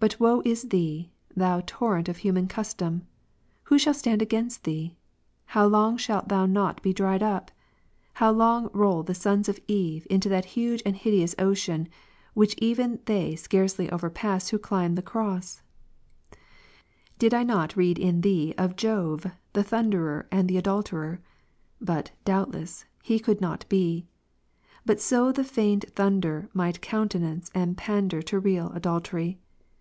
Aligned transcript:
But 0.00 0.20
woe 0.20 0.42
is 0.44 0.62
thee, 0.68 1.10
thou 1.34 1.60
torrent 1.66 2.08
of 2.08 2.18
human 2.18 2.46
custom! 2.46 3.08
Who 3.64 3.80
shall 3.80 3.94
stand 3.94 4.22
against 4.22 4.62
thee? 4.62 4.94
How 5.46 5.66
long 5.66 5.96
shalt 5.96 6.28
thou 6.28 6.46
not 6.46 6.80
be 6.84 6.92
dried 6.92 7.20
up? 7.20 7.50
How 8.14 8.30
long 8.30 8.70
roll 8.72 9.02
the 9.02 9.16
sons 9.16 9.48
of 9.48 9.58
Eve 9.66 10.06
into 10.08 10.28
that 10.28 10.44
huge 10.54 10.84
and 10.86 10.94
hideous 10.94 11.34
ocean, 11.36 11.88
which 12.34 12.54
even 12.58 13.00
they 13.06 13.34
scarcely 13.34 13.88
overj^ass 13.88 14.50
who 14.50 14.58
climb 14.60 14.94
the 14.94 15.02
Cross 15.02 15.62
"^? 16.32 16.36
Did 17.18 17.32
not 17.44 17.72
I 17.72 17.80
read 17.80 17.98
in 17.98 18.20
thee 18.20 18.54
of 18.56 18.76
Jove 18.76 19.26
the 19.52 19.64
thunderer 19.64 20.28
and 20.30 20.46
the 20.46 20.58
adulterer? 20.58 21.20
Both, 21.80 22.10
doubtless, 22.24 22.84
he 23.02 23.18
could 23.18 23.40
not 23.40 23.68
be; 23.68 24.06
but 24.86 25.00
so 25.00 25.32
the 25.32 25.42
feigned 25.42 25.86
thunder 25.90 26.48
might 26.54 26.80
countenance 26.82 27.50
and 27.52 27.76
pander 27.76 28.22
to 28.22 28.38
real 28.38 28.70
adult 28.76 29.12
ery. 29.12 29.40